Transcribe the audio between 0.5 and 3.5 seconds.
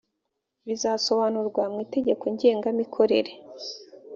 bizasobanurwa mu itegeko ngengamikorere